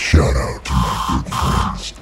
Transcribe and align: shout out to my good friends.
shout 0.00 0.34
out 0.34 0.64
to 0.64 0.72
my 0.72 1.22
good 1.22 1.34
friends. 1.34 1.99